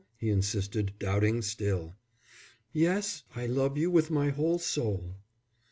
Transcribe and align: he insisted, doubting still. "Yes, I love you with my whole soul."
he 0.17 0.31
insisted, 0.31 0.93
doubting 0.97 1.43
still. 1.43 1.95
"Yes, 2.73 3.21
I 3.35 3.45
love 3.45 3.77
you 3.77 3.91
with 3.91 4.09
my 4.09 4.29
whole 4.31 4.57
soul." 4.57 5.17